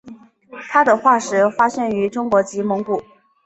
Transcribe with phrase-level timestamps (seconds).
[0.71, 3.03] 它的化石发现于中国及蒙古。